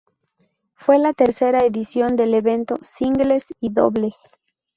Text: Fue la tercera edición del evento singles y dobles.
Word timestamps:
Fue 0.73 0.97
la 0.97 1.13
tercera 1.13 1.59
edición 1.63 2.15
del 2.15 2.33
evento 2.33 2.77
singles 2.81 3.53
y 3.59 3.69
dobles. 3.71 4.29